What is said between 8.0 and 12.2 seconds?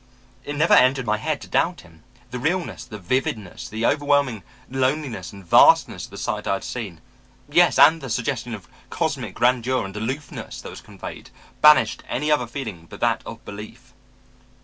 the suggestion of cosmic grandeur and aloofness that was conveyed banished